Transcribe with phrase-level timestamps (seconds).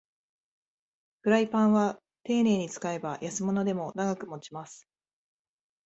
[1.21, 4.87] フライパンはていねいに使えば安物でも長く持ちます